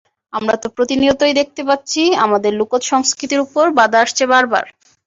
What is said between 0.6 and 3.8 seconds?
তো প্রতিনিয়তই দেখতে পাচ্ছি, আমাদের লোকজ সংস্কৃতির ওপর